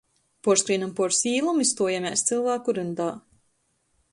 Puorskrīnam 0.45 0.93
puors 0.99 1.19
īlom 1.31 1.61
i 1.65 1.67
stuojamēs 1.73 2.25
cylvāku 2.31 2.75
ryndā. 2.79 3.11